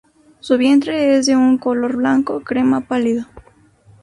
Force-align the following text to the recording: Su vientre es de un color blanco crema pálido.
Su 0.39 0.57
vientre 0.57 1.15
es 1.15 1.27
de 1.27 1.35
un 1.35 1.59
color 1.59 1.95
blanco 1.97 2.39
crema 2.39 2.81
pálido. 2.81 3.25